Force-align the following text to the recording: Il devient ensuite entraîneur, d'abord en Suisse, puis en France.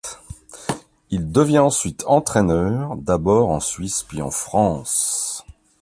Il 1.11 1.31
devient 1.31 1.59
ensuite 1.59 2.03
entraîneur, 2.07 2.95
d'abord 2.97 3.49
en 3.51 3.59
Suisse, 3.59 4.01
puis 4.01 4.23
en 4.23 4.31
France. 4.31 5.45